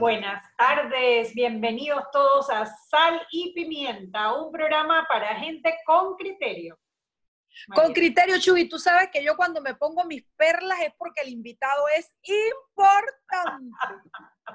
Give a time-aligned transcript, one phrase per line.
[0.00, 6.80] Buenas tardes, bienvenidos todos a Sal y Pimienta, un programa para gente con criterio.
[7.74, 11.28] Con criterio, Chuy, tú sabes que yo cuando me pongo mis perlas es porque el
[11.28, 13.76] invitado es importante.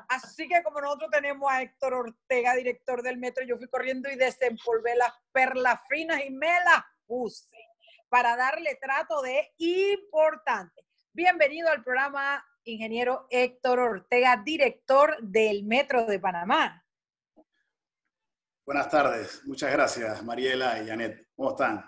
[0.09, 4.15] Así que como nosotros tenemos a Héctor Ortega, director del metro, yo fui corriendo y
[4.15, 7.47] desempolvé las perlas finas y me las puse
[8.09, 10.87] para darle trato de importante.
[11.13, 16.83] Bienvenido al programa ingeniero Héctor Ortega, director del Metro de Panamá.
[18.65, 21.27] Buenas tardes, muchas gracias Mariela y Janet.
[21.35, 21.85] ¿Cómo están?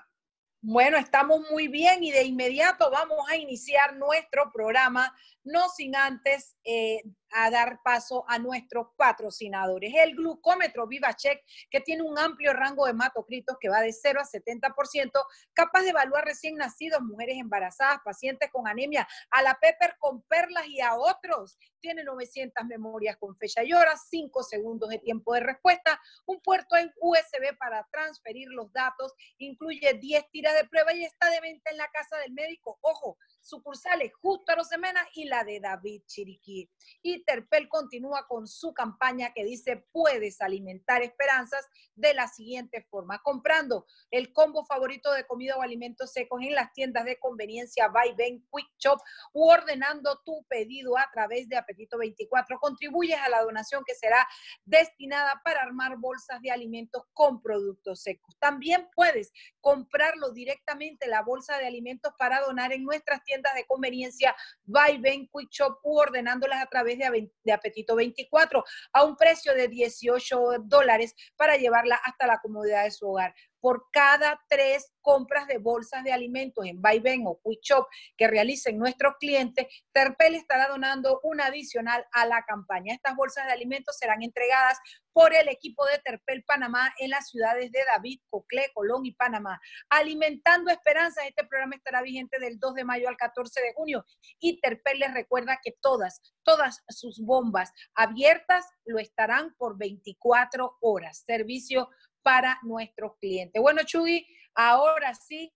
[0.62, 6.56] Bueno, estamos muy bien y de inmediato vamos a iniciar nuestro programa, no sin antes
[6.64, 9.94] eh, a dar paso a nuestros patrocinadores.
[9.96, 14.26] El glucómetro VivaCheck, que tiene un amplio rango de hematocritos que va de 0 a
[14.26, 15.12] 70%,
[15.54, 20.68] capaz de evaluar recién nacidos, mujeres embarazadas, pacientes con anemia, a la Pepper con perlas
[20.68, 21.58] y a otros.
[21.80, 26.76] Tiene 900 memorias con fecha y hora, 5 segundos de tiempo de respuesta, un puerto
[26.76, 31.72] en USB para transferir los datos, incluye 10 tiras de prueba y está de venta
[31.72, 32.78] en la casa del médico.
[32.82, 36.70] Ojo, sucursales justo a Rosemena y la de David Chiriquí.
[37.02, 43.22] Y Terpel continúa con su campaña que dice puedes alimentar esperanzas de la siguiente forma,
[43.24, 48.16] comprando el combo favorito de comida o alimentos secos en las tiendas de conveniencia By
[48.16, 49.00] Ben Quick Shop
[49.34, 52.60] u ordenando tu pedido a través de Apetito 24.
[52.60, 54.28] Contribuyes a la donación que será
[54.66, 58.38] destinada para armar bolsas de alimentos con productos secos.
[58.40, 64.36] También puedes comprarlo directamente la bolsa de alimentos para donar en nuestras tiendas de conveniencia
[64.66, 68.64] by Ben Quick Shop u ordenándolas a través de, de Apetito 24
[68.94, 73.86] a un precio de 18 dólares para llevarla hasta la comodidad de su hogar por
[73.92, 77.88] cada tres compras de bolsas de alimentos en Vaivén o Quick Shop
[78.18, 82.94] que realicen nuestros clientes, Terpel estará donando una adicional a la campaña.
[82.94, 84.78] Estas bolsas de alimentos serán entregadas
[85.14, 89.60] por el equipo de Terpel Panamá en las ciudades de David, Coclé, Colón y Panamá.
[89.90, 94.06] Alimentando Esperanzas, este programa estará vigente del 2 de mayo al 14 de junio
[94.40, 101.24] y Terpel les recuerda que todas, todas sus bombas abiertas lo estarán por 24 horas.
[101.26, 101.90] Servicio
[102.22, 103.62] para nuestros clientes.
[103.62, 105.54] Bueno, Chuy, ahora sí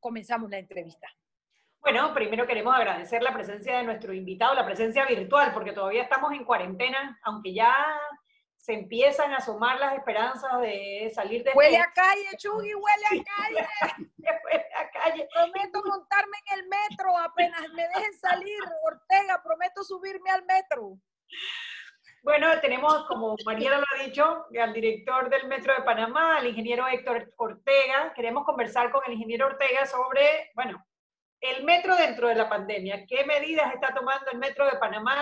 [0.00, 1.08] comenzamos la entrevista.
[1.80, 6.32] Bueno, primero queremos agradecer la presencia de nuestro invitado, la presencia virtual, porque todavía estamos
[6.32, 7.74] en cuarentena, aunque ya
[8.56, 11.50] se empiezan a sumar las esperanzas de salir de...
[11.52, 13.68] Huele a calle, Chuy, huele a calle.
[14.18, 15.28] huele a calle.
[15.34, 20.96] Prometo montarme en el metro apenas me dejen salir, Ortega, prometo subirme al metro.
[22.22, 26.86] Bueno, tenemos, como Mariela lo ha dicho, al director del Metro de Panamá, al ingeniero
[26.86, 28.12] Héctor Ortega.
[28.14, 30.86] Queremos conversar con el ingeniero Ortega sobre, bueno,
[31.40, 33.06] el metro dentro de la pandemia.
[33.08, 35.20] ¿Qué medidas está tomando el Metro de Panamá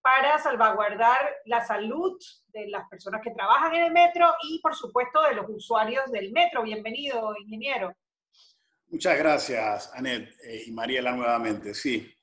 [0.00, 2.16] para salvaguardar la salud
[2.52, 6.30] de las personas que trabajan en el metro y, por supuesto, de los usuarios del
[6.30, 6.62] metro?
[6.62, 7.92] Bienvenido, ingeniero.
[8.86, 11.74] Muchas gracias, Anet eh, y Mariela nuevamente.
[11.74, 12.14] Sí,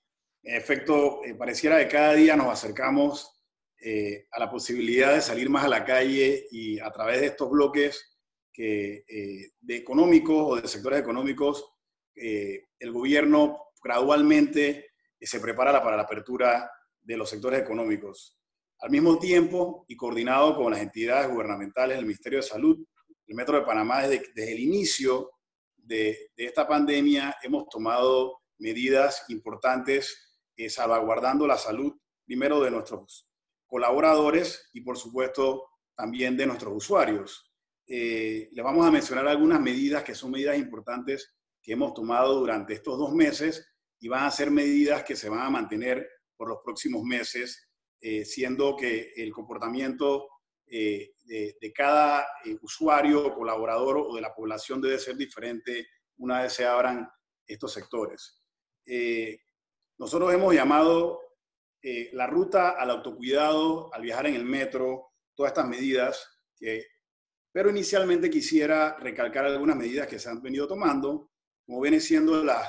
[0.42, 3.35] en efecto, eh, pareciera que cada día nos acercamos
[3.78, 7.50] eh, a la posibilidad de salir más a la calle y a través de estos
[7.50, 8.18] bloques
[8.52, 11.74] que, eh, de económicos o de sectores económicos,
[12.16, 18.40] eh, el gobierno gradualmente se prepara para la apertura de los sectores económicos.
[18.80, 22.86] Al mismo tiempo y coordinado con las entidades gubernamentales del Ministerio de Salud,
[23.28, 25.32] el Metro de Panamá desde, el inicio
[25.76, 30.40] de, de, esta pandemia hemos tomado medidas importantes
[30.70, 31.94] salvaguardando la salud
[32.26, 33.25] primero de nuestros
[33.76, 35.68] colaboradores y por supuesto
[35.98, 37.52] también de nuestros usuarios.
[37.86, 42.74] Eh, les vamos a mencionar algunas medidas que son medidas importantes que hemos tomado durante
[42.74, 43.68] estos dos meses
[44.00, 46.08] y van a ser medidas que se van a mantener
[46.38, 47.70] por los próximos meses,
[48.00, 50.30] eh, siendo que el comportamiento
[50.68, 52.26] eh, de, de, cada
[52.62, 55.86] usuario, colaborador o de la población debe ser diferente
[56.20, 57.10] una vez se abran
[57.46, 58.42] estos sectores.
[59.98, 61.25] nosotros hemos llamado
[62.14, 66.28] la ruta al autocuidado, al viajar en el metro, todas estas medidas,
[67.52, 71.32] pero inicialmente quisiera recalcar algunas medidas que se han venido tomando,
[71.66, 72.68] como vienen siendo las,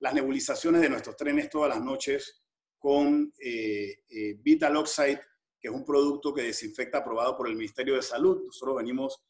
[0.00, 2.42] las nebulizaciones de nuestros trenes todas las noches
[2.78, 5.20] con eh, eh, Vital Oxide,
[5.58, 8.42] que es un producto que desinfecta aprobado por el Ministerio de Salud.
[8.44, 9.24] Nosotros venimos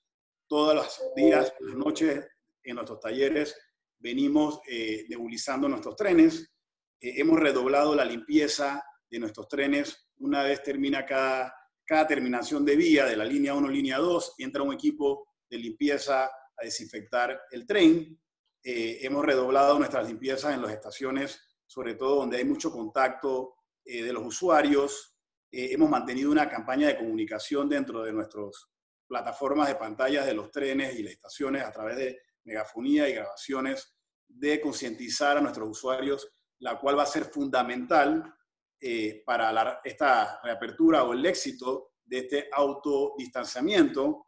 [0.48, 2.26] todos los días, las noches,
[2.62, 3.56] en nuestros talleres,
[3.98, 6.50] venimos eh, nebulizando nuestros trenes.
[6.98, 10.10] hemos redoblado la limpieza de nuestros trenes.
[10.18, 11.54] Una vez termina cada
[11.84, 16.24] cada terminación de vía de la línea 1, línea 2, entra un equipo de limpieza
[16.24, 18.18] a desinfectar el tren.
[18.62, 24.02] Eh, hemos redoblado nuestras limpiezas en las estaciones, sobre todo donde hay mucho contacto eh,
[24.02, 25.14] de los usuarios.
[25.52, 28.70] Eh, hemos mantenido una campaña de comunicación dentro de nuestras
[29.06, 33.94] plataformas de pantallas de los trenes y las estaciones a través de megafonía y grabaciones
[34.26, 36.26] de concientizar a nuestros usuarios,
[36.60, 38.34] la cual va a ser fundamental
[38.80, 44.26] eh, para esta reapertura o el éxito de este autodistanciamiento.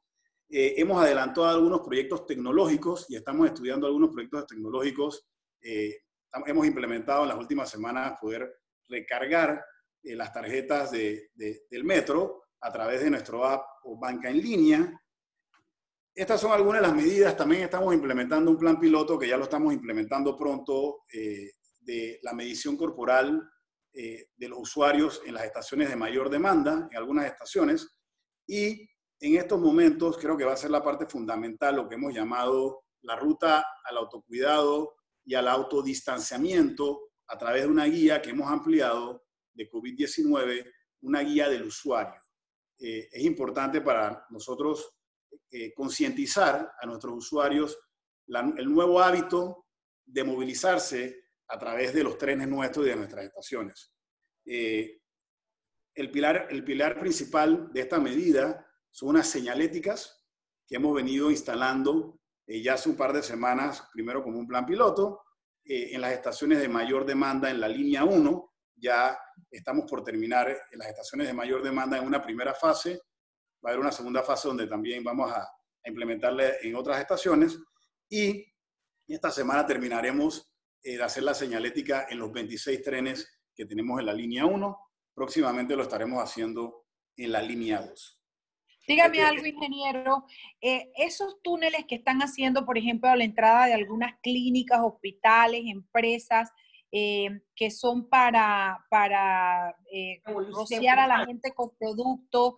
[0.48, 5.26] Eh, hemos adelantado algunos proyectos tecnológicos y estamos estudiando algunos proyectos tecnológicos.
[5.60, 5.98] Eh,
[6.46, 9.62] hemos implementado en las últimas semanas poder recargar
[10.02, 15.02] las tarjetas de, del metro a través de nuestro app o banca en línea.
[16.14, 17.36] Estas son algunas de las medidas.
[17.36, 22.76] También estamos implementando un plan piloto que ya lo estamos implementando pronto de la medición
[22.76, 23.42] corporal
[23.98, 27.88] eh, de los usuarios en las estaciones de mayor demanda, en algunas estaciones,
[28.46, 28.86] y
[29.20, 32.84] en estos momentos creo que va a ser la parte fundamental, lo que hemos llamado
[33.00, 39.24] la ruta al autocuidado y al autodistanciamiento a través de una guía que hemos ampliado
[39.54, 40.70] de COVID-19,
[41.00, 42.20] una guía del usuario.
[42.78, 44.94] Eh, es importante para nosotros
[45.50, 47.78] eh, concientizar a nuestros usuarios
[48.26, 49.64] el nuevo hábito
[50.04, 53.92] de movilizarse a través de los trenes nuestros y de nuestras estaciones.
[54.44, 55.00] Eh,
[55.94, 60.24] el, pilar, el pilar principal de esta medida son unas señaléticas
[60.66, 64.64] que hemos venido instalando eh, ya hace un par de semanas, primero como un plan
[64.64, 65.22] piloto,
[65.64, 68.52] eh, en las estaciones de mayor demanda en la línea 1.
[68.76, 69.18] Ya
[69.50, 73.00] estamos por terminar en las estaciones de mayor demanda en una primera fase.
[73.64, 77.58] Va a haber una segunda fase donde también vamos a, a implementarle en otras estaciones.
[78.08, 78.44] Y
[79.08, 80.52] esta semana terminaremos
[80.82, 84.78] de hacer la señalética en los 26 trenes que tenemos en la línea 1.
[85.14, 86.86] Próximamente lo estaremos haciendo
[87.16, 88.16] en la línea 2.
[88.86, 90.24] Dígame algo, ingeniero.
[90.60, 95.62] Eh, esos túneles que están haciendo, por ejemplo, a la entrada de algunas clínicas, hospitales,
[95.66, 96.52] empresas,
[96.92, 102.54] eh, que son para, para eh, rociar a la gente con productos.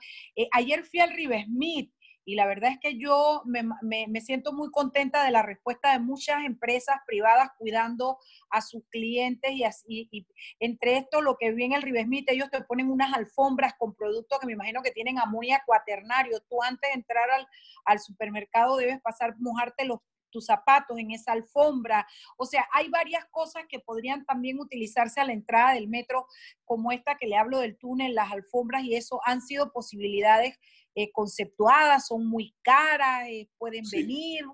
[0.53, 1.93] ayer fui al River Smith
[2.29, 6.45] y la verdad es que yo me, siento muy contenta de la respuesta de muchas
[6.45, 8.19] empresas privadas cuidando
[8.51, 10.27] a sus clientes y, así, y
[10.61, 14.41] entre esto lo que vi en el Rivesmite, ellos te ponen unas alfombras con productos
[14.41, 16.39] que me imagino que tienen amonía cuaternario.
[16.51, 17.47] Tú antes de entrar al,
[17.87, 22.07] al supermercado debes pasar, mojarte los tus zapatos en esa alfombra.
[22.37, 26.27] O sea, hay varias cosas que podrían también utilizarse a la entrada del metro,
[26.65, 30.59] como esta que le hablo del túnel, las alfombras y eso han sido posibilidades
[30.95, 34.45] eh, conceptuadas, son muy caras, eh, pueden venir.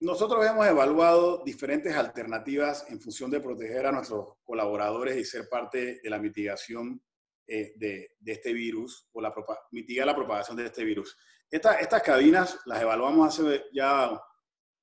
[0.00, 6.00] Nosotros hemos evaluado diferentes alternativas en función de proteger a nuestros colaboradores y ser parte
[6.02, 7.00] de la mitigación
[7.46, 9.32] eh, de, de, este virus o la
[9.70, 11.16] mitigar la propagación de este virus.
[11.50, 14.20] estas cabinas las evaluamos hace ya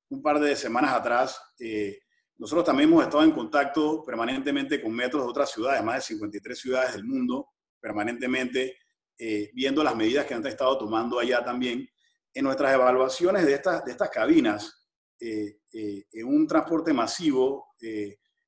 [0.09, 1.99] un par de semanas atrás, eh,
[2.37, 6.59] nosotros también hemos estado en contacto permanentemente con metros de otras ciudades, más de 53
[6.59, 8.77] ciudades del mundo, permanentemente,
[9.19, 11.87] eh, viendo las medidas que han estado tomando allá también.
[12.33, 14.87] En nuestras evaluaciones de estas, de estas cabinas,
[15.19, 17.75] eh, en un transporte masivo,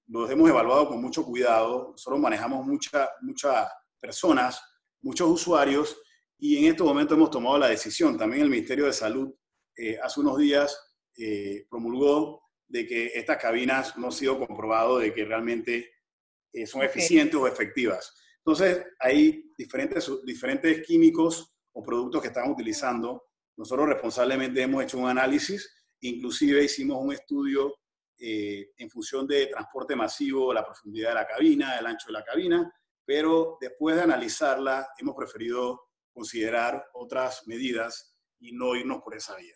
[0.07, 1.89] los hemos evaluado con mucho cuidado.
[1.91, 3.67] Nosotros manejamos muchas muchas
[3.99, 4.61] personas,
[5.01, 5.97] muchos usuarios,
[6.37, 8.17] y en este momento hemos tomado la decisión.
[8.17, 9.33] También el Ministerio de Salud
[10.01, 15.25] hace unos días eh, promulgó de que estas cabinas no ha sido comprobado de que
[15.25, 15.91] realmente
[16.53, 18.13] eh, son eficientes o efectivas.
[18.45, 23.23] Entonces, hay diferentes, diferentes químicos o productos que están utilizando.
[23.57, 25.69] Nosotros responsablemente hemos hecho un análisis,
[26.01, 27.75] inclusive hicimos un estudio
[28.17, 32.23] eh, en función de transporte masivo, la profundidad de la cabina, el ancho de la
[32.23, 32.71] cabina,
[33.05, 39.55] pero después de analizarla hemos preferido considerar otras medidas y no irnos por esa vía.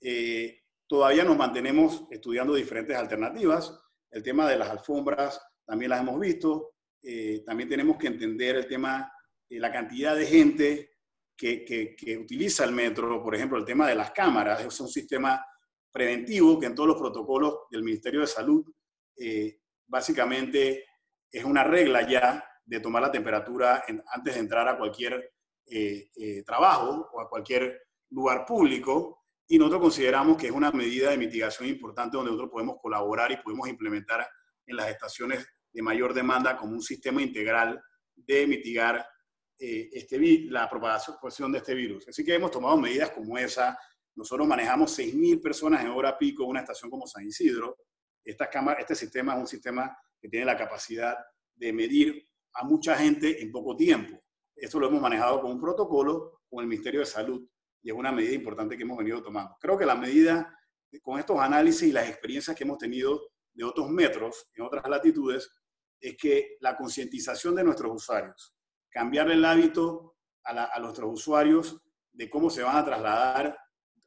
[0.00, 3.78] Eh, todavía nos mantenemos estudiando diferentes alternativas.
[4.10, 6.75] El tema de las alfombras también las hemos visto.
[7.02, 9.12] Eh, también tenemos que entender el tema
[9.48, 10.90] de la cantidad de gente
[11.36, 13.22] que, que, utiliza el metro.
[13.22, 14.64] Por ejemplo, el tema de las cámaras.
[14.64, 15.44] Es un sistema
[15.92, 18.64] preventivo que en todos los protocolos del Ministerio de Salud
[19.16, 20.84] eh, básicamente
[21.30, 25.32] es una regla ya de tomar la temperatura antes de entrar a cualquier
[25.66, 29.24] eh, eh, trabajo o a cualquier lugar público.
[29.48, 33.36] Y nosotros consideramos que es una medida de mitigación importante donde nosotros podemos colaborar y
[33.36, 34.28] podemos implementar
[34.66, 37.78] en las estaciones de mayor demanda como un sistema integral
[38.14, 39.06] de mitigar
[39.58, 40.18] eh, este,
[40.48, 42.08] la propagación de este virus.
[42.08, 43.78] Así que hemos tomado medidas como esa.
[44.14, 47.76] Nosotros manejamos 6.000 personas en hora pico en una estación como San Isidro.
[48.24, 51.14] Esta cámara, este sistema es un sistema que tiene la capacidad
[51.54, 54.18] de medir a mucha gente en poco tiempo.
[54.56, 57.46] Esto lo hemos manejado con un protocolo con el Ministerio de Salud
[57.82, 59.54] y es una medida importante que hemos venido tomando.
[59.60, 60.58] Creo que la medida,
[61.02, 63.20] con estos análisis y las experiencias que hemos tenido
[63.52, 65.50] de otros metros en otras latitudes,
[66.00, 68.54] es que la concientización de nuestros usuarios,
[68.90, 71.80] cambiar el hábito a, nuestros usuarios
[72.12, 73.58] de cómo se van a trasladar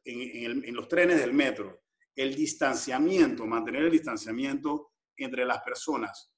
[0.04, 1.82] en, en los trenes del metro,
[2.16, 6.32] el distanciamiento, mantener el distanciamiento entre las personas,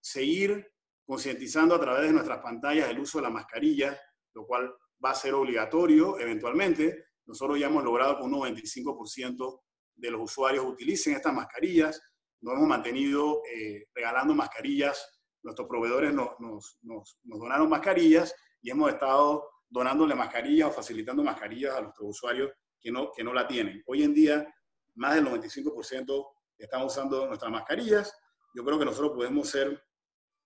[0.00, 0.66] seguir
[1.06, 3.98] concientizando a través de nuestras pantallas el uso de la mascarilla,
[4.34, 4.74] lo cual
[5.04, 7.06] va a ser obligatorio eventualmente.
[7.26, 9.60] Nosotros ya hemos logrado que un 95%
[9.96, 12.00] de los usuarios utilicen estas mascarillas.
[12.44, 15.02] Nos hemos mantenido eh, regalando mascarillas.
[15.42, 21.74] Nuestros proveedores nos, nos, nos, donaron mascarillas y hemos estado donándole mascarillas o facilitando mascarillas
[21.74, 23.82] a nuestros usuarios que no, que no la tienen.
[23.86, 24.54] Hoy en día,
[24.94, 26.26] más del 95%
[26.58, 28.14] están usando nuestras mascarillas.
[28.54, 29.82] Yo creo que nosotros podemos ser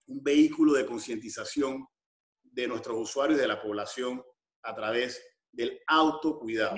[0.07, 1.85] un vehículo de concientización
[2.45, 4.23] de nuestros usuarios y de la población
[4.63, 6.77] a través del autocuidado.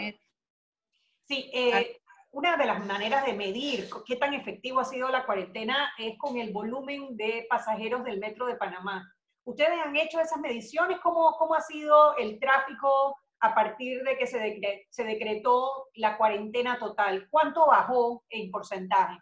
[1.29, 2.00] Sí, eh,
[2.33, 6.37] una de las maneras de medir qué tan efectivo ha sido la cuarentena es con
[6.37, 9.13] el volumen de pasajeros del metro de Panamá.
[9.45, 10.99] ¿Ustedes han hecho esas mediciones?
[11.03, 14.61] ¿Cómo, cómo ha sido el tráfico a partir de que se,
[14.91, 17.27] se decretó la cuarentena total?
[17.31, 19.19] ¿Cuánto bajó en porcentaje?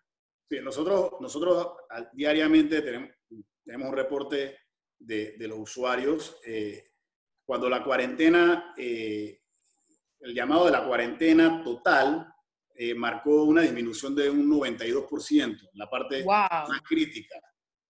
[0.50, 1.76] Sí, nosotros, nosotros
[2.12, 3.10] diariamente tenemos,
[3.64, 4.58] tenemos un reporte
[4.98, 6.40] de, los usuarios.
[6.46, 6.90] Eh,
[7.44, 9.40] cuando la cuarentena, eh,
[10.20, 12.34] el llamado de la cuarentena total,
[12.78, 17.40] eh, marcó una disminución de un 92%, la parte más crítica.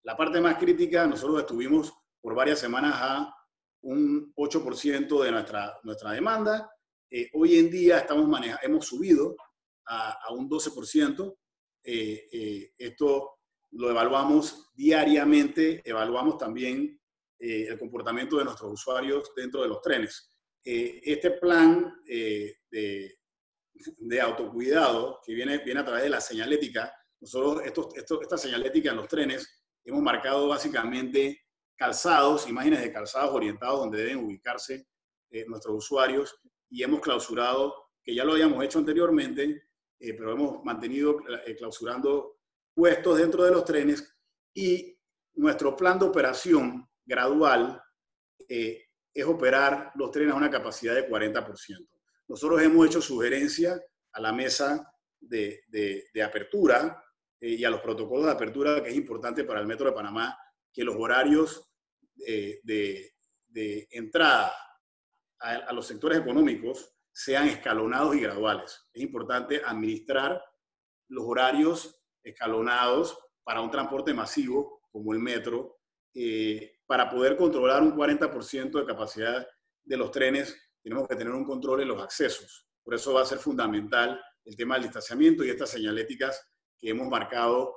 [0.02, 3.35] La parte más crítica, nosotros estuvimos por varias semanas a
[3.83, 6.71] un 8% de nuestra, nuestra demanda.
[7.35, 8.26] hoy en día estamos
[8.62, 9.37] hemos subido
[9.87, 11.37] a, a un 12%.
[11.85, 13.38] esto
[13.73, 16.99] lo evaluamos diariamente, evaluamos también
[17.38, 20.35] eh, el comportamiento de nuestros usuarios dentro de los trenes.
[20.64, 23.17] Eh, este plan eh, de,
[23.99, 28.97] de, autocuidado que viene, viene a través de la señalética, nosotros estos, esta señalética en
[28.97, 31.40] los trenes hemos marcado básicamente
[31.76, 34.87] calzados, imágenes de calzados orientados donde deben ubicarse
[35.47, 39.62] nuestros usuarios y hemos clausurado, que ya lo habíamos hecho anteriormente,
[39.99, 41.18] pero hemos mantenido
[41.56, 42.38] clausurando
[42.75, 44.16] puestos dentro de los trenes
[44.54, 44.99] y
[45.35, 47.82] nuestro plan de operación gradual
[48.49, 51.88] eh, es operar los trenes a una capacidad de 40%.
[52.28, 53.80] Nosotros hemos hecho sugerencia
[54.12, 55.62] a la mesa de,
[56.25, 57.02] apertura
[57.40, 60.38] eh, y a los protocolos de apertura, que es importante para el Metro de Panamá,
[60.73, 61.64] que los horarios
[62.14, 63.12] de,
[63.90, 64.52] entrada
[65.40, 68.88] a, a los sectores económicos sean escalonados y graduales.
[68.92, 70.40] Es importante administrar
[71.08, 75.78] los horarios escalonados para un transporte masivo como el metro,
[76.14, 79.47] eh, para poder controlar un 40% de capacidad
[79.85, 82.66] de los trenes, tenemos que tener un control en los accesos.
[82.83, 86.42] Por eso va a ser fundamental el tema del distanciamiento y estas señaléticas
[86.78, 87.75] que hemos marcado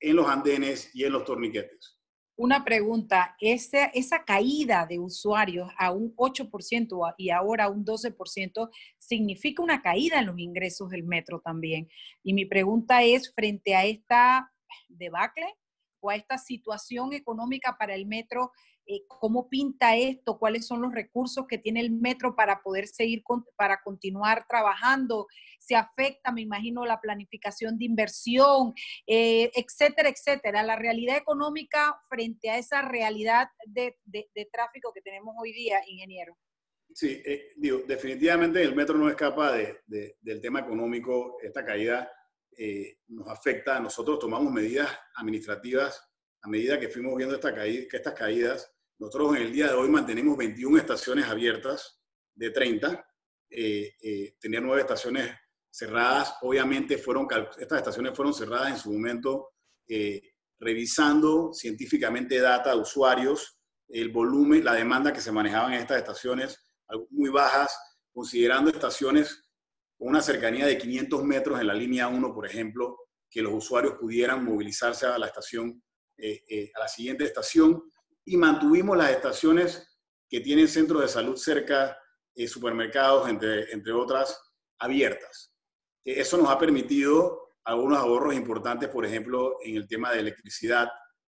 [0.00, 1.96] en los andenes y en los torniquetes
[2.38, 8.70] una pregunta, esa, esa caída de usuarios a un 8% y ahora a un 12%
[8.98, 11.88] significa una caída en los ingresos del metro también.
[12.22, 14.52] Y mi pregunta es, frente a esta
[14.88, 15.46] debacle
[16.00, 18.52] o a esta situación económica para el metro,
[18.88, 23.24] eh, cómo pinta esto, cuáles son los recursos que tiene el metro para poder seguir,
[23.56, 25.26] para continuar trabajando,
[25.58, 28.74] se afecta, me imagino, la planificación de inversión,
[29.06, 30.62] eh, etcétera, etcétera.
[30.62, 33.96] La realidad económica frente a esa realidad de,
[34.52, 36.36] tráfico que tenemos hoy día, ingeniero.
[36.94, 41.38] Sí, eh, digo, definitivamente el metro no escapa del tema económico.
[41.42, 42.08] Esta caída
[43.08, 43.80] nos afecta.
[43.80, 46.00] Nosotros tomamos medidas administrativas
[46.42, 49.74] a medida que fuimos viendo esta caída, que estas caídas Nosotros en el día de
[49.74, 52.00] hoy mantenemos 21 estaciones abiertas
[52.34, 53.06] de 30.
[53.50, 55.30] Eh, eh, tenía nueve estaciones
[55.70, 56.34] cerradas.
[56.42, 57.26] Obviamente fueron,
[57.58, 59.50] estas estaciones fueron cerradas en su momento
[59.88, 60.22] eh,
[60.58, 66.58] revisando científicamente data de usuarios, el volumen, la demanda que se manejaban en estas estaciones,
[67.10, 67.76] muy bajas,
[68.12, 69.44] considerando estaciones
[69.98, 72.96] con una cercanía de 500 metros en la línea 1, por ejemplo,
[73.30, 75.82] que los usuarios pudieran movilizarse a la estación,
[76.16, 77.82] eh, eh, a la siguiente estación,
[78.26, 81.98] y mantuvimos las estaciones que tienen centros de salud cerca,
[82.34, 84.38] eh, supermercados, entre, entre otras,
[84.78, 85.54] abiertas.
[86.04, 90.88] Eso nos ha permitido algunos ahorros importantes, por ejemplo, en el tema de electricidad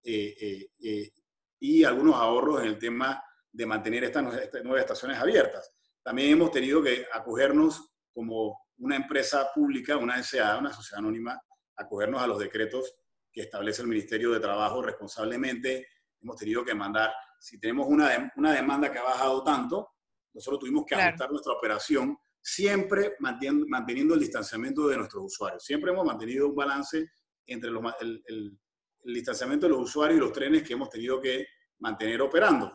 [0.05, 3.23] y algunos ahorros en el tema
[3.53, 4.25] de mantener estas
[4.65, 5.73] nueve estaciones abiertas.
[6.03, 11.41] También hemos tenido que acogernos como una empresa pública, una SA, una sociedad anónima,
[11.77, 12.95] acogernos a los decretos
[13.33, 15.87] que establece el Ministerio de Trabajo responsablemente.
[16.23, 19.89] Hemos tenido que mandar, si tenemos una, una demanda que ha bajado tanto,
[20.35, 25.65] nosotros tuvimos que ajustar nuestra operación, siempre manteniendo, manteniendo, el distanciamiento de nuestros usuarios.
[25.65, 27.11] Siempre hemos mantenido un balance
[27.47, 28.59] entre los, el, el,
[29.05, 31.47] distanciamiento de los usuarios y los trenes que hemos tenido que
[31.81, 32.73] mantener operando.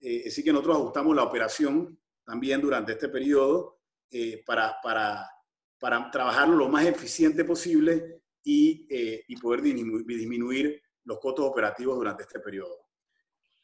[0.00, 3.80] Eh, así que nosotros ajustamos la operación también durante este periodo
[4.10, 5.28] eh, para, para,
[5.78, 12.22] para trabajarlo lo más eficiente posible y, eh, y poder disminuir, los costos operativos durante
[12.22, 12.89] este periodo.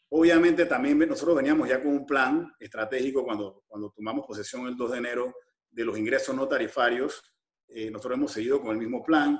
[0.09, 4.93] Obviamente también nosotros veníamos ya con un plan estratégico cuando, cuando tomamos posesión el 2
[4.93, 5.35] de enero
[5.71, 7.23] de los ingresos no tarifarios.
[7.69, 9.39] Eh, nosotros hemos seguido con el mismo plan.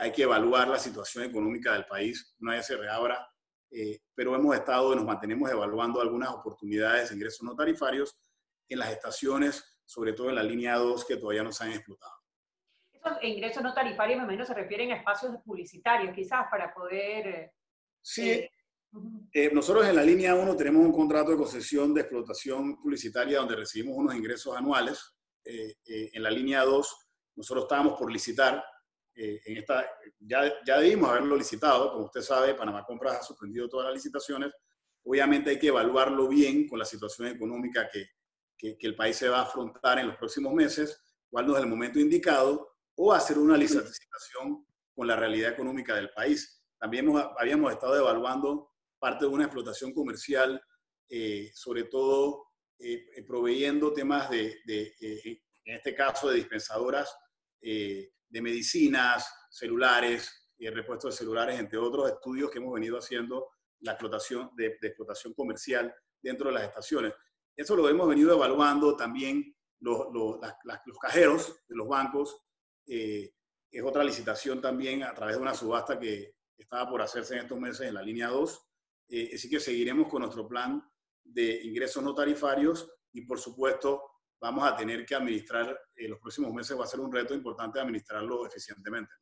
[0.00, 3.26] hay que evaluar la situación económica del país, no hay se reabra,
[4.14, 8.16] pero hemos estado y nos mantenemos evaluando algunas oportunidades de ingresos no tarifarios
[8.68, 12.12] en las estaciones sobre todo en la línea 2 que todavía no se han explotado.
[12.92, 17.26] Esos ingresos no tarifarios, más o menos, se refieren a espacios publicitarios, quizás, para poder...
[17.26, 17.52] Eh,
[18.02, 18.48] sí,
[18.94, 23.38] eh, eh, nosotros en la línea 1 tenemos un contrato de concesión de explotación publicitaria
[23.38, 25.16] donde recibimos unos ingresos anuales.
[25.44, 26.96] en la línea 2
[27.36, 28.64] nosotros estábamos por licitar.
[29.14, 29.86] en esta,
[30.18, 31.92] ya, ya debimos haberlo licitado.
[31.92, 34.52] Como usted sabe, Panamá Compras ha suspendido todas las licitaciones.
[35.04, 38.08] Obviamente hay que evaluarlo bien con la situación económica que,
[38.56, 41.68] que, el país se va a afrontar en los próximos meses, cuál no es el
[41.68, 46.62] momento indicado, o hacer una licitación con la realidad económica del país.
[46.78, 48.73] También habíamos estado evaluando
[49.04, 50.58] parte de una explotación comercial,
[51.10, 52.46] eh, sobre todo
[52.78, 57.14] eh, eh, proveyendo temas de, en este caso, de dispensadoras
[57.60, 63.50] de medicinas, celulares, y el repuesto de celulares, entre otros estudios que hemos venido haciendo
[63.80, 67.12] la explotación de, explotación comercial dentro de las estaciones.
[67.54, 70.38] Eso lo hemos venido evaluando también los, los,
[70.86, 72.38] los cajeros de los bancos.
[72.86, 73.34] Eh,
[73.70, 77.58] es otra licitación también a través de una subasta que estaba por hacerse en estos
[77.58, 78.73] meses en la línea 2.
[79.08, 80.82] Eh, así que seguiremos con nuestro plan
[81.22, 84.02] de ingresos no tarifarios y por supuesto
[84.40, 87.34] vamos a tener que administrar, en eh, los próximos meses va a ser un reto
[87.34, 89.12] importante administrarlo eficientemente.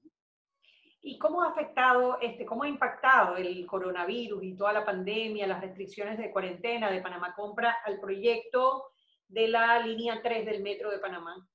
[1.05, 5.61] ¿Y cómo ha afectado, este, cómo ha impactado el coronavirus y toda la pandemia, las
[5.61, 8.93] restricciones de cuarentena de Panamá Compra al proyecto
[9.27, 11.49] de la línea 3 del Metro de Panamá?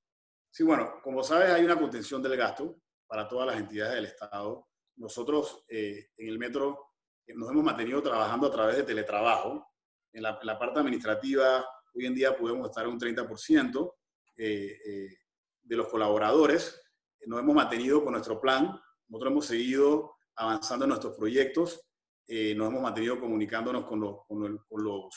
[0.49, 4.67] Sí, bueno, como sabes, hay una contención del gasto para todas las entidades del Estado.
[4.97, 6.86] Nosotros eh, en el Metro
[7.35, 9.67] nos hemos mantenido trabajando a través de teletrabajo.
[10.13, 13.93] En la, parte administrativa, hoy en día podemos estar un 30%
[14.37, 15.17] eh,
[15.61, 16.81] de los colaboradores.
[17.25, 21.81] Nos hemos mantenido con nuestro plan nosotros hemos seguido avanzando en nuestros proyectos,
[22.27, 25.15] eh, nos hemos mantenido comunicándonos con los, con, los,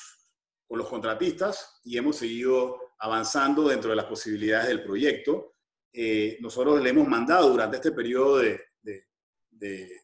[0.66, 5.54] con los contratistas y hemos seguido avanzando dentro de las posibilidades del proyecto.
[5.92, 9.04] Eh, nosotros le hemos mandado durante este periodo de, de,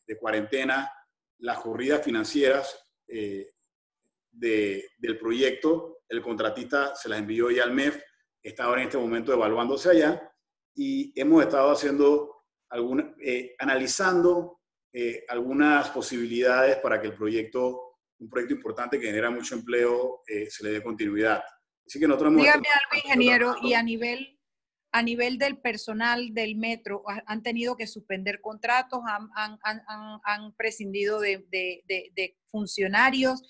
[0.07, 0.91] de, cuarentena
[1.39, 3.49] las corridas financieras eh,
[4.31, 6.01] del proyecto.
[6.09, 8.01] El contratista se las envió ya al MEF,
[8.43, 10.31] está ahora en este momento evaluándose allá
[10.75, 14.61] y hemos estado haciendo alguna, eh, analizando
[14.93, 20.65] eh, algunas posibilidades para que el proyecto, un proyecto importante que genera mucho empleo, se
[20.65, 21.43] le dé continuidad.
[21.87, 24.36] Así que nosotros Dígame algo, ingeniero, y a nivel,
[24.97, 29.01] a nivel del personal del metro, ¿han tenido que suspender contratos?
[29.07, 33.43] ¿Han, han, han, han prescindido de, de, de, funcionarios?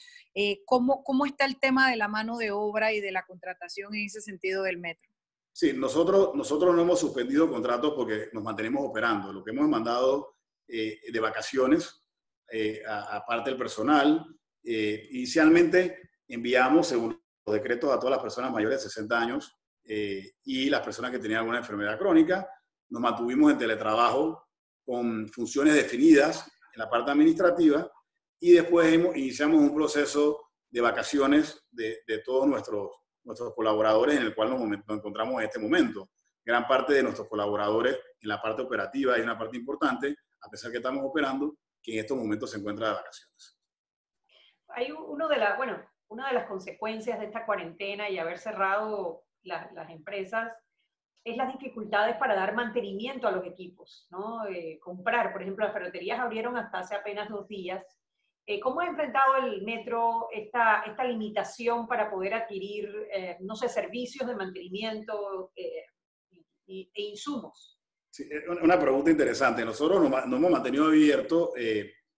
[0.64, 4.06] ¿cómo, ¿Cómo está el tema de la mano de obra y de la contratación en
[4.06, 5.08] ese sentido del metro?
[5.52, 9.32] Sí, nosotros, nosotros no hemos suspendido contratos porque nos mantenemos operando.
[9.32, 12.04] Lo que hemos mandado eh, de vacaciones,
[12.50, 14.26] eh, aparte del personal,
[14.64, 19.56] eh, inicialmente enviamos, según los decretos, a todas las personas mayores de 60 años
[19.86, 22.48] y las personas que tenían alguna enfermedad crónica.
[22.88, 24.48] Nos mantuvimos en teletrabajo
[24.84, 27.90] con funciones definidas en la parte administrativa
[28.38, 32.90] y después iniciamos un proceso de vacaciones de, todos nuestros,
[33.24, 36.10] nuestros colaboradores en el cual nos, encontramos en este momento.
[36.44, 40.70] Gran parte de nuestros colaboradores en la parte operativa hay una parte importante, a pesar
[40.70, 43.58] que estamos operando, que en estos momentos se encuentra de vacaciones.
[44.68, 49.25] Hay uno de la, bueno, una de las consecuencias de esta cuarentena y haber cerrado
[49.46, 50.52] las empresas
[51.26, 54.46] es las dificultades para dar mantenimiento a los equipos, ¿no?
[54.46, 57.84] Eh, comprar, por ejemplo, las ferreterías abrieron hasta hace apenas dos días.
[58.46, 63.68] Eh, ¿Cómo ha enfrentado el metro esta, esta limitación para poder adquirir, eh, no sé,
[63.68, 67.80] servicios de mantenimiento e, insumos?
[68.08, 68.30] Sí,
[68.62, 69.64] una pregunta interesante.
[69.64, 71.50] Nosotros nos, hemos mantenido abiertos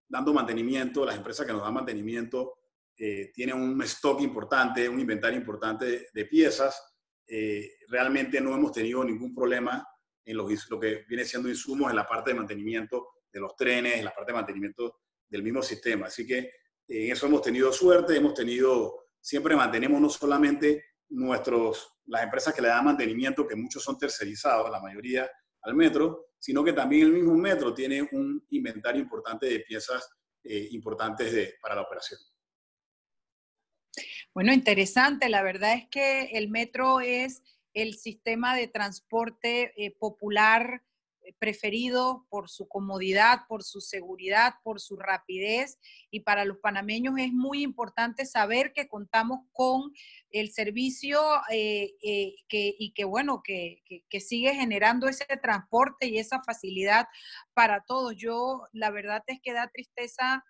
[0.06, 1.06] dando mantenimiento.
[1.06, 2.58] Las empresas que nos dan mantenimiento
[2.94, 6.87] tienen un stock importante, un inventario importante de piezas
[7.28, 9.86] eh, realmente no hemos tenido ningún problema
[10.24, 13.98] en lo, lo, que viene siendo insumos en la parte de mantenimiento de los trenes,
[13.98, 16.06] en la parte de mantenimiento del mismo sistema.
[16.06, 16.50] Así que eh,
[16.88, 22.62] en eso hemos tenido suerte, hemos tenido, siempre mantenemos no solamente nuestros, las empresas que
[22.62, 25.30] le dan mantenimiento, que muchos son tercerizados, la mayoría
[25.62, 30.08] al metro, sino que también el mismo metro tiene un inventario importante de piezas
[30.44, 32.20] eh, importantes de, para la operación.
[34.34, 35.28] Bueno, interesante.
[35.28, 37.42] La verdad es que el metro es
[37.74, 40.82] el sistema de transporte eh, popular
[41.22, 45.78] eh, preferido por su comodidad, por su seguridad, por su rapidez.
[46.10, 49.92] Y para los panameños es muy importante saber que contamos con
[50.30, 56.42] el servicio eh, que, y que, bueno, que, que, sigue generando ese transporte y esa
[56.42, 57.08] facilidad
[57.54, 58.14] para todos.
[58.16, 60.44] Yo, la verdad es que da tristeza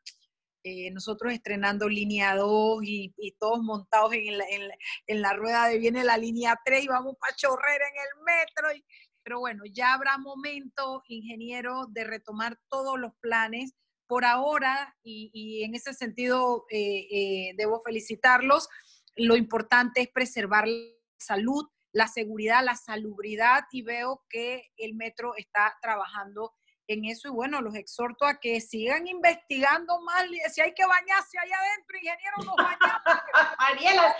[0.69, 6.59] eh, nosotros estrenando línea 2 y, todos montados en la, rueda de viene la línea
[6.65, 8.85] 3 y vamos para chorrer en el metro.
[9.23, 13.73] pero bueno, ya habrá momento, ingeniero, de retomar todos los planes.
[14.07, 18.69] Por ahora, y, en ese sentido eh, eh, debo felicitarlos,
[19.17, 25.35] lo importante es preservar la salud, la seguridad, la salubridad y veo que el metro
[25.37, 26.55] está trabajando
[26.89, 30.25] en eso y bueno, los exhorto a que sigan investigando más.
[30.53, 33.03] Si hay que bañarse allá adentro, ingeniero, nos bañamos.
[33.59, 34.17] Mariela,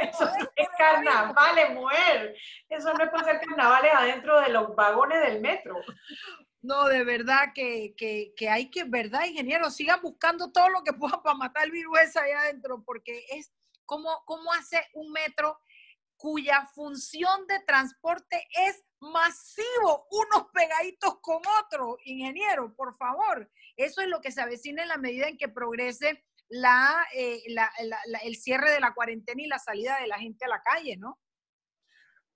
[0.00, 2.34] eso es carnavales, mujer.
[2.68, 5.76] Eso no es para hacer carnavales adentro de los vagones del metro.
[6.62, 9.70] No, de verdad que, que, hay que, ¿verdad, ingeniero?
[9.70, 13.52] Sigan buscando todo lo que puedan para matar el virus ese allá adentro, porque es
[13.84, 15.58] como, cómo hace un metro
[16.22, 21.96] cuya función de transporte es masivo, unos pegaditos con otros.
[22.04, 26.24] Ingeniero, por favor, eso es lo que se avecina en la medida en que progrese
[26.48, 27.42] la, eh,
[28.22, 31.18] el cierre de la cuarentena y la salida de la gente a la calle, ¿no?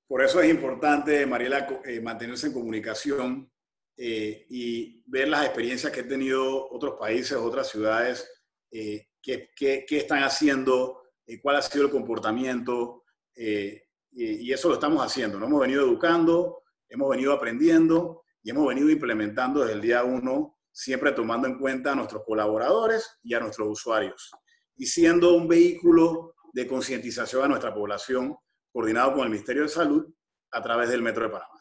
[0.09, 3.53] Por eso es importante, Mariela, eh, mantenerse en comunicación
[3.97, 8.29] eh, y ver las experiencias que han tenido otros países, otras ciudades,
[8.69, 11.05] qué, qué, qué, están haciendo,
[11.41, 13.05] cuál ha sido el comportamiento,
[13.37, 15.39] y, eso lo estamos haciendo.
[15.39, 20.59] Nos hemos venido educando, hemos venido aprendiendo y hemos venido implementando desde el día uno,
[20.73, 24.31] siempre tomando en cuenta a nuestros colaboradores y a nuestros usuarios,
[24.77, 28.37] y siendo un vehículo de concientización a nuestra población,
[28.73, 30.07] coordinado con el Ministerio de Salud
[30.51, 31.61] a través del Metro de Panamá.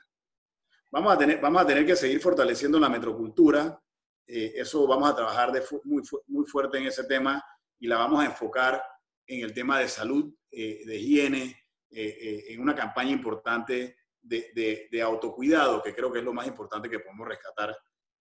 [0.92, 3.82] Vamos a tener, vamos a tener que seguir fortaleciendo la metrocultura,
[4.28, 7.44] eh, eso vamos a trabajar de muy, muy fuerte en ese tema
[7.80, 8.82] y la vamos a enfocar
[9.28, 11.65] en el tema de salud, eh, de higiene,
[11.98, 16.46] eh, eh, en una campaña importante de, de, autocuidado, que creo que es lo más
[16.46, 17.74] importante que podemos rescatar,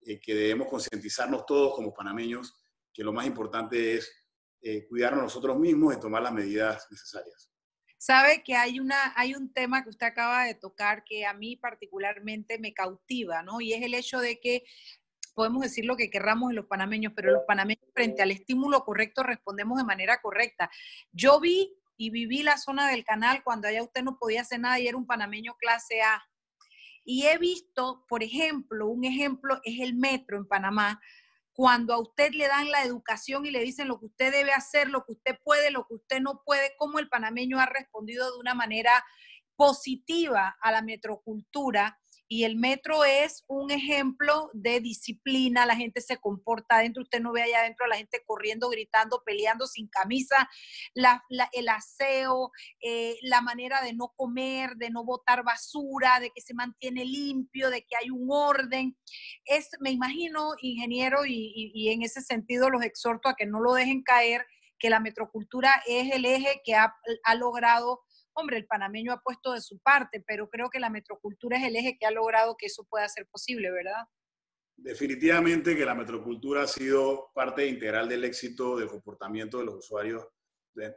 [0.03, 2.55] eh, que debemos concientizarnos todos como panameños,
[2.93, 4.21] que lo más importante es
[4.89, 7.51] cuidarnos nosotros mismos y tomar las medidas necesarias.
[7.99, 11.57] Sabe que hay, una, hay un tema que usted acaba de tocar que a mí
[11.57, 13.61] particularmente me cautiva, ¿no?
[13.61, 14.65] Y es el hecho de que
[15.35, 19.25] podemos decir lo que querramos en los panameños, pero los panameños frente al estímulo correcto
[19.25, 20.71] respondemos de manera correcta.
[21.13, 24.79] Yo vi y viví la zona del canal cuando allá usted no podía hacer nada
[24.79, 26.23] y era un panameño clase A.
[27.03, 31.01] Y he visto, por ejemplo, un ejemplo es el metro en Panamá,
[31.55, 34.90] cuando a usted le dan la educación y le dicen lo que usted debe hacer,
[34.90, 38.38] lo que usted puede, lo que usted no puede, cómo el panameño ha respondido de
[38.38, 39.03] una manera
[39.57, 46.17] positiva a la metrocultura y el metro es un ejemplo de disciplina, la gente se
[46.17, 50.49] comporta adentro, usted no ve allá adentro la gente corriendo, gritando, peleando sin camisa,
[50.95, 56.55] el aseo, eh, la manera de no comer, de no botar basura, de que se
[56.55, 58.97] mantiene limpio, de que hay un orden.
[59.45, 64.03] Es, me imagino, ingeniero, y, en ese sentido los exhorto a que no lo dejen
[64.03, 64.47] caer,
[64.79, 66.95] que la metrocultura es el eje que ha
[67.37, 68.01] logrado
[68.35, 71.77] hombre, el panameño ha puesto de su parte, pero creo que la metrocultura es el
[71.77, 74.05] eje que ha logrado que eso pueda ser posible, ¿verdad?
[74.77, 80.27] Definitivamente que la metrocultura ha sido parte integral del éxito del comportamiento de los usuarios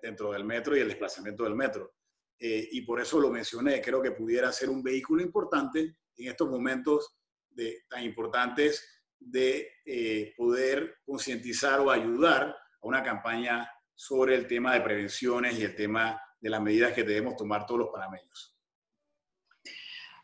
[0.01, 1.93] dentro del metro y el desplazamiento del metro.
[2.39, 6.49] Eh, y por eso lo mencioné, creo que pudiera ser un vehículo importante en estos
[6.49, 7.17] momentos
[7.49, 14.73] de, tan importantes de eh, poder concientizar o ayudar a una campaña sobre el tema
[14.73, 18.57] de prevenciones y el tema de las medidas que debemos tomar todos los panameños.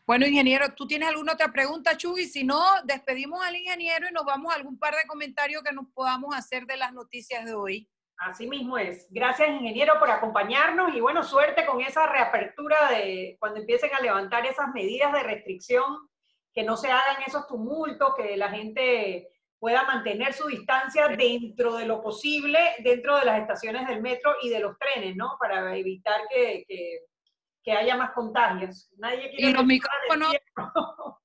[0.05, 2.25] Bueno, ingeniero, ¿tú tienes alguna otra pregunta, Chuy?
[2.25, 5.85] Si no, despedimos al ingeniero y nos vamos a algún par de comentarios que nos
[5.93, 7.89] podamos hacer de las noticias de hoy.
[8.17, 9.07] Así mismo es.
[9.09, 14.45] Gracias, ingeniero, por acompañarnos y bueno, suerte con esa reapertura de cuando empiecen a levantar
[14.45, 16.09] esas medidas de restricción,
[16.53, 19.29] que no se hagan esos tumultos, que la gente
[19.63, 24.49] pueda mantener su distancia dentro de lo posible, dentro de las estaciones del metro y
[24.49, 25.37] de los trenes, ¿no?
[25.39, 26.65] Para evitar que,
[27.63, 28.89] que, haya más contagios.
[28.97, 30.33] Nadie quiere y los micrófonos,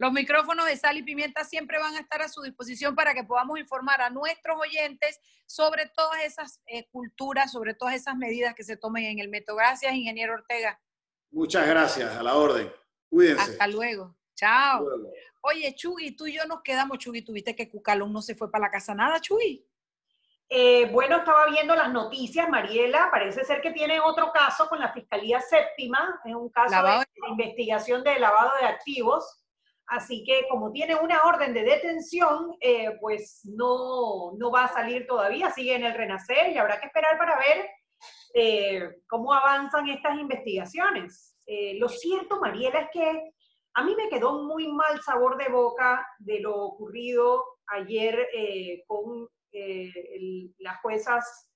[0.00, 3.22] los micrófonos de sal y pimienta siempre van a estar a su disposición para que
[3.22, 8.64] podamos informar a nuestros oyentes sobre todas esas eh, culturas, sobre todas esas medidas que
[8.64, 9.54] se tomen en el metro.
[9.54, 10.80] Gracias, ingeniero Ortega.
[11.30, 12.72] Muchas gracias, a la orden.
[13.08, 13.52] Cuídense.
[13.52, 14.17] Hasta luego.
[14.38, 14.86] Chao.
[15.40, 18.66] Oye, Chuy, tú y yo nos quedamos, Chuy, tuviste que Cucalón no se fue para
[18.66, 19.66] la casa nada, Chuy.
[20.48, 24.92] Eh, bueno, estaba viendo las noticias, Mariela, parece ser que tiene otro caso con la
[24.92, 29.44] Fiscalía Séptima, es un caso de, investigación de lavado de activos,
[29.88, 35.04] así que como tiene una orden de detención, eh, pues no, no va a salir
[35.08, 37.68] todavía, sigue en el renacer y habrá que esperar para ver
[38.34, 41.36] eh, cómo avanzan estas investigaciones.
[41.74, 43.32] lo cierto, Mariela, es que
[43.78, 49.28] a mí me quedó muy mal sabor de boca de lo ocurrido ayer eh, con
[49.52, 51.48] eh, las juezas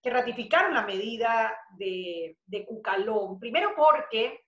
[0.00, 3.40] que ratificaron la medida de, Cucalón.
[3.40, 4.44] Primero porque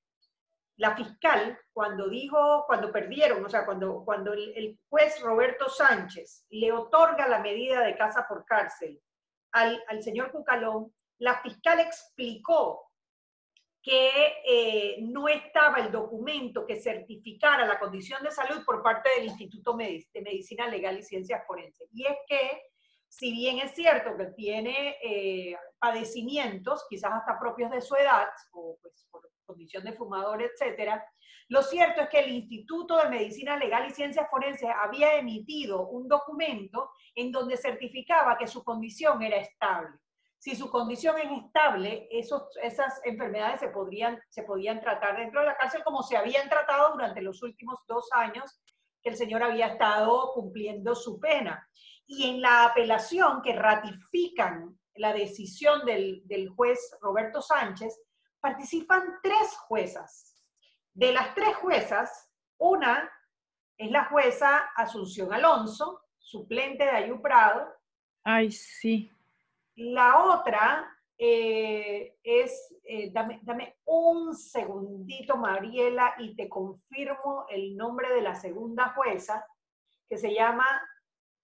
[0.77, 6.71] la fiscal, cuando dijo, cuando perdieron, o sea, cuando, cuando el, juez Roberto Sánchez le
[6.71, 9.03] otorga la medida de casa por cárcel
[9.51, 12.88] al, al señor Cucalón, la fiscal explicó
[13.89, 19.29] que eh, no estaba el documento que certificara la condición de salud por parte del
[19.29, 21.89] Instituto de Medicina Legal y Ciencias Forenses.
[21.95, 22.65] Y es que,
[23.09, 28.77] si bien es cierto que tiene eh, padecimientos, quizás hasta propios de su edad, o
[28.83, 31.03] pues por condición de fumador, etcétera,
[31.49, 36.07] lo cierto es que el Instituto de Medicina Legal y Ciencias Forenses había emitido un
[36.09, 39.99] documento en donde certificaba que su condición era estable
[40.39, 45.47] si su condición es estable, esos, esas enfermedades se, podrían, se podían tratar dentro de
[45.47, 48.61] la cárcel como se habían tratado durante los últimos dos años
[49.03, 51.69] que el señor había estado cumpliendo su pena.
[52.07, 58.01] Y en la apelación que ratifican la decisión del, del juez Roberto Sánchez,
[58.41, 60.37] participan tres juezas.
[60.93, 63.11] De las tres juezas, una
[63.77, 67.67] es la jueza Asunción Alonso, suplente de Ayú Prado.
[68.25, 69.11] Ay, sí.
[69.79, 78.23] La otra eh, es, eh, dame, un segundito, Mariela, y te confirmo el nombre de
[78.23, 79.47] la segunda jueza,
[80.09, 80.67] que se llama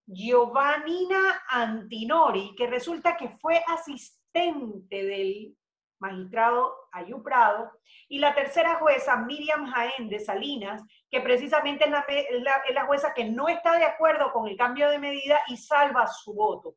[0.06, 5.56] Giovannina Antinori, que resulta que fue asistente del
[6.00, 7.70] magistrado Ayú Prado,
[8.08, 12.42] y la tercera jueza, Miriam Jaén de Salinas, que precisamente es
[12.74, 16.34] la jueza que no está de acuerdo con el cambio de medida y salva su
[16.34, 16.74] voto.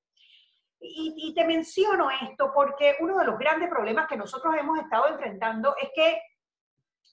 [0.79, 5.75] Y, te menciono esto porque uno de los grandes problemas que nosotros hemos estado enfrentando
[5.81, 6.21] es que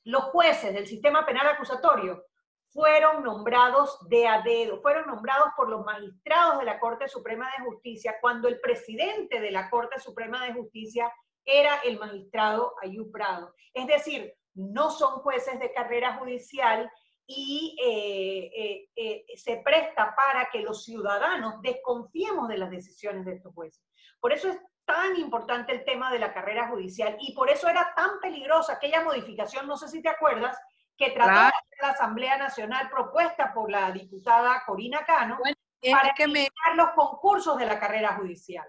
[0.04, 2.24] los jueces del sistema penal acusatorio
[2.68, 7.64] fueron nombrados de a dedo, fueron nombrados por los magistrados de la Corte Suprema de
[7.64, 11.10] Justicia cuando el presidente de la Corte Suprema de Justicia
[11.44, 13.54] era el magistrado Ayú Prado.
[13.72, 16.90] Es decir, no son jueces de carrera judicial
[17.26, 23.34] y eh, eh, eh, se presta para que los ciudadanos desconfiemos de las decisiones de
[23.34, 23.82] estos jueces.
[24.20, 27.94] Por eso es tan importante el tema de la carrera judicial y por eso era
[27.94, 30.58] tan peligrosa aquella modificación, no sé si te acuerdas,
[30.96, 35.38] que trató de la Asamblea Nacional propuesta por la diputada Corina Cano
[35.90, 36.26] para que
[36.76, 38.66] los concursos de la carrera judicial.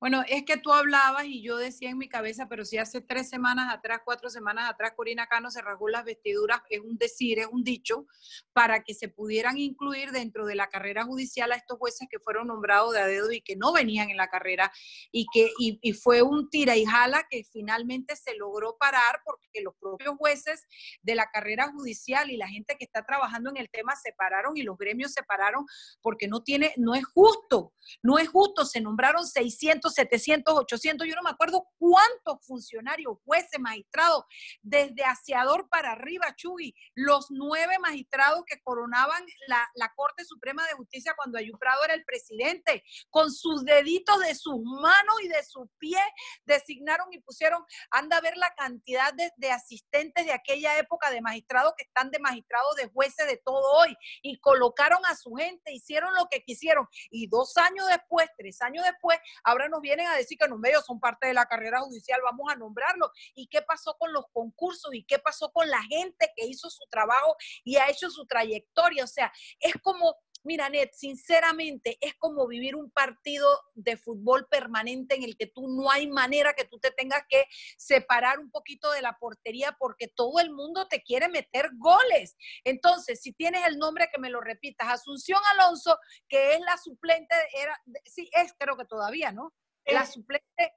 [0.00, 3.28] Bueno, es que tú hablabas y yo decía en mi cabeza, pero si hace tres
[3.28, 7.48] semanas atrás, cuatro semanas atrás, Corina Cano se rasgó las vestiduras, es un decir, es
[7.50, 8.06] un dicho,
[8.52, 12.46] para que se pudieran incluir dentro de la carrera judicial a estos jueces que fueron
[12.46, 14.70] nombrados de a dedo y que no venían en la carrera
[15.10, 19.62] y que y, y fue un tira y jala que finalmente se logró parar porque
[19.62, 20.64] los propios jueces
[21.02, 24.56] de la carrera judicial y la gente que está trabajando en el tema se pararon
[24.56, 25.66] y los gremios se pararon
[26.00, 31.06] porque no tiene, no es justo, no es justo, se nombraron 600 600, 700, 800,
[31.06, 34.24] yo no me acuerdo cuántos funcionarios, jueces, magistrados,
[34.62, 40.74] desde aseador para arriba, Chuy, los nueve magistrados que coronaban la, la Corte Suprema de
[40.74, 45.68] Justicia cuando Ayuprado era el presidente, con sus deditos de sus manos y de sus
[45.78, 46.02] pies,
[46.44, 51.72] designaron y pusieron, anda a ver la cantidad de, asistentes de aquella época de magistrados
[51.76, 56.14] que están de magistrados, de jueces, de todo hoy, y colocaron a su gente, hicieron
[56.14, 60.38] lo que quisieron, y dos años después, tres años después, ahora nos vienen a decir
[60.38, 63.10] que los medios son parte de la carrera judicial, vamos a nombrarlo.
[63.34, 64.94] ¿Y qué pasó con los concursos?
[64.94, 69.04] ¿Y qué pasó con la gente que hizo su trabajo y ha hecho su trayectoria?
[69.04, 75.16] O sea, es como Mira, Net, sinceramente es como vivir un partido de fútbol permanente
[75.16, 77.44] en el que tú no hay manera que tú te tengas que
[77.76, 82.36] separar un poquito de la portería porque todo el mundo te quiere meter goles.
[82.64, 87.34] Entonces, si tienes el nombre que me lo repitas, Asunción Alonso, que es la suplente,
[87.54, 89.52] era, sí, es creo que todavía, ¿no?
[89.88, 90.74] La suplente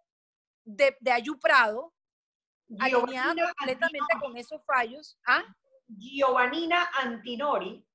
[0.64, 1.94] de, de Ayú Prado,
[2.80, 5.18] alineada completamente con esos fallos.
[5.26, 5.44] ¿Ah?
[5.88, 7.86] Giovannina Antinori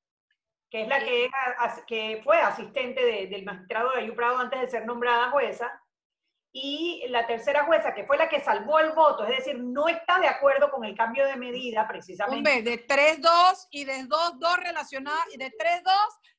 [0.70, 1.30] que es la que,
[1.86, 5.82] que fue asistente del magistrado de Ayuprado antes de ser nombrada jueza,
[6.52, 10.18] y la tercera jueza, que fue la que salvó el voto, es decir, no está
[10.18, 12.38] de acuerdo con el cambio de medida precisamente.
[12.38, 15.84] Hombre, de 3-2 y de 2-2 relacionadas, y de 3-2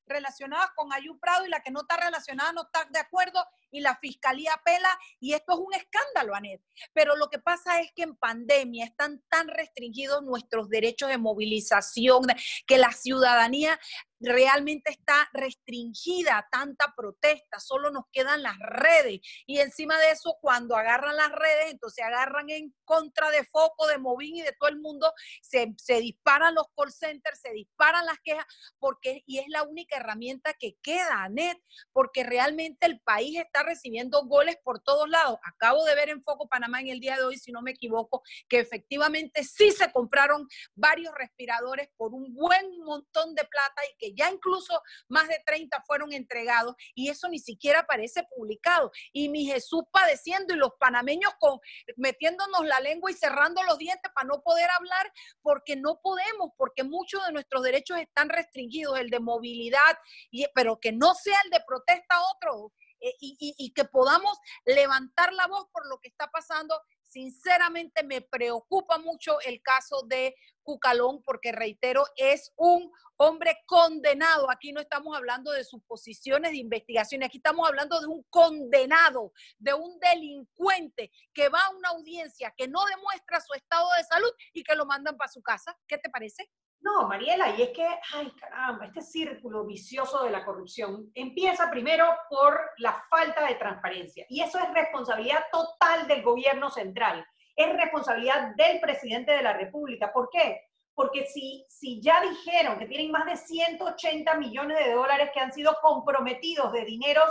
[0.07, 3.45] relacionadas con Ayuprado y la que no está relacionada no está de acuerdo
[3.77, 6.61] y la fiscalía apela y esto es un escándalo, Anet.
[6.93, 12.23] Pero lo que pasa es que en pandemia están tan restringidos nuestros derechos de movilización
[12.65, 13.79] que la ciudadanía
[14.19, 20.75] realmente está restringida tanta protesta, solo nos quedan las redes y encima de eso cuando
[20.75, 24.79] agarran las redes, entonces agarran en contra de Foco, de Movín y de todo el
[24.79, 25.11] mundo,
[25.41, 28.45] se, se disparan los call centers, se disparan las quejas,
[28.79, 31.57] porque y es la única herramienta que queda, Anet,
[31.91, 35.37] porque realmente el país está recibiendo goles por todos lados.
[35.43, 38.23] Acabo de ver en Foco Panamá en el día de hoy, si no me equivoco,
[38.49, 44.15] que efectivamente sí se compraron varios respiradores por un buen montón de plata y que
[44.15, 48.91] ya incluso más de 30 fueron entregados y eso ni siquiera aparece publicado.
[49.11, 51.59] Y mi Jesús padeciendo y los panameños con,
[51.97, 56.83] metiéndonos la lengua y cerrando los dientes para no poder hablar porque no podemos, porque
[56.83, 59.97] muchos de nuestros derechos están restringidos, el de movilidad,
[60.31, 62.73] y, pero que no sea el de protesta otro.
[62.99, 66.79] Eh, y, que podamos levantar la voz por lo que está pasando.
[67.03, 74.49] Sinceramente me preocupa mucho el caso de Cucalón porque, reitero, es un hombre condenado.
[74.49, 79.73] Aquí no estamos hablando de suposiciones de investigación, aquí estamos hablando de un condenado, de
[79.73, 84.63] un delincuente que va a una audiencia que no demuestra su estado de salud y
[84.63, 85.77] que lo mandan para su casa.
[85.87, 86.49] ¿Qué te parece?
[86.87, 92.05] No, Mariela, y es que, ay caramba, este círculo vicioso de la corrupción empieza primero
[92.29, 94.25] por la falta de transparencia.
[94.29, 97.25] Y eso es responsabilidad total del gobierno central.
[97.57, 100.13] Es responsabilidad del presidente de la República.
[100.13, 100.61] ¿Por qué?
[100.93, 105.51] Porque si, si ya dijeron que tienen más de 180 millones de dólares que han
[105.51, 107.29] sido comprometidos de dineros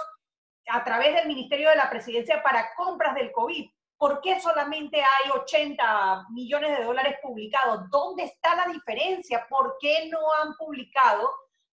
[0.68, 5.30] a través del Ministerio de la Presidencia para compras del COVID, ¿Por qué solamente hay
[5.30, 7.88] 80 millones de dólares publicados?
[7.90, 9.46] ¿Dónde está la diferencia?
[9.48, 11.30] ¿Por qué no han publicado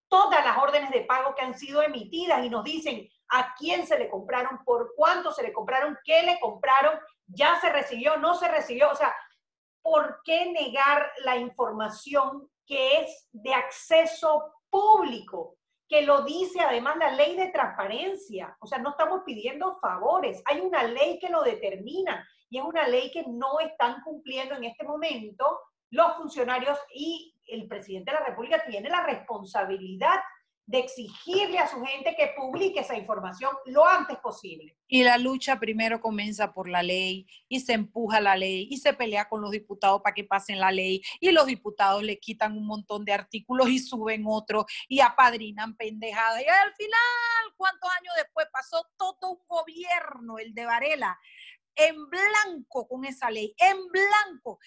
[0.08, 3.98] todas las órdenes de pago que han sido emitidas y nos dicen a quién se
[3.98, 8.48] le compraron, por cuánto se le compraron, qué le compraron, ya se recibió, no se
[8.48, 8.90] recibió?
[8.90, 9.14] O sea,
[9.82, 15.56] ¿por qué negar la información que es de acceso público?
[15.88, 18.56] Que lo dice además la ley de transparencia.
[18.60, 22.86] O sea, no estamos pidiendo favores, hay una ley que lo determina y es una
[22.88, 28.26] ley que no están cumpliendo en este momento los funcionarios y el presidente de la
[28.26, 30.20] República tiene la responsabilidad
[30.66, 34.76] de exigirle a su gente que publique esa información lo antes posible.
[34.88, 38.94] Y la lucha primero comienza por la ley y se empuja la ley y se
[38.94, 42.66] pelea con los diputados para que pasen la ley y los diputados le quitan un
[42.66, 46.42] montón de artículos y suben otros y apadrinan pendejadas.
[46.42, 51.18] Y al final, ¿cuántos años después pasó todo un gobierno, el de Varela,
[51.76, 54.58] en blanco con esa ley, en blanco.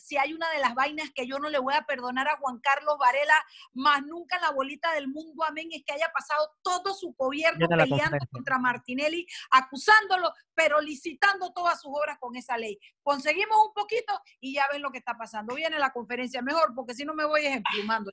[0.00, 2.58] si hay una de las vainas que yo no le voy a perdonar a Juan
[2.60, 3.34] Carlos Varela,
[3.74, 7.66] más nunca en la bolita del mundo, amén, es que haya pasado todo su gobierno
[7.68, 12.78] peleando contra Martinelli, acusándolo, pero licitando todas sus obras con esa ley.
[13.02, 15.54] Conseguimos un poquito y ya ven lo que está pasando.
[15.54, 18.10] Viene la conferencia mejor, porque si no me voy ejemplumando.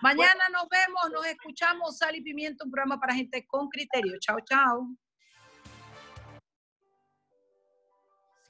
[0.00, 4.18] Mañana nos vemos, nos escuchamos, Sal y Pimiento, un programa para gente con criterio.
[4.20, 4.88] Chao, chao.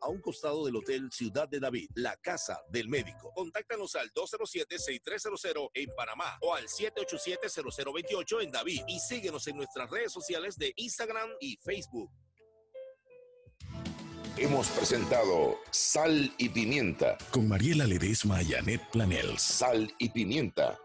[0.00, 3.32] a un costado del Hotel Ciudad de David, la casa del médico.
[3.34, 10.12] Contáctanos al 207-6300 en Panamá o al 787-0028 en David y síguenos en nuestras redes
[10.12, 12.10] sociales de Instagram y Facebook.
[14.36, 19.42] Hemos presentado Sal y Pimienta con Mariela Ledesma y Annette Planels.
[19.42, 20.78] Sal y Pimienta